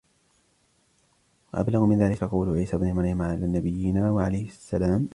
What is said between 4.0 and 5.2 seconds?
وَعَلَيْهِ السَّلَامُ